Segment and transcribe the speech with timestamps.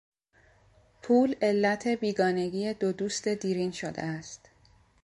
[1.01, 4.49] پول علت بیگانگی دو دوست دیرین شده است.